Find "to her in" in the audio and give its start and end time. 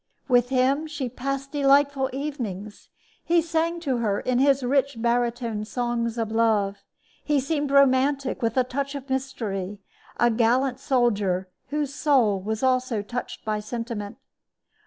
3.81-4.39